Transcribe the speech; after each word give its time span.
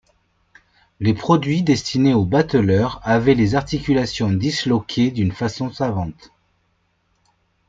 Les 0.99 1.13
produits 1.13 1.61
destinés 1.61 2.15
aux 2.15 2.25
bateleurs 2.25 2.99
avaient 3.03 3.35
les 3.35 3.53
articulations 3.53 4.31
disloquées 4.31 5.11
d’une 5.11 5.31
façon 5.31 5.71
savante. 5.71 6.31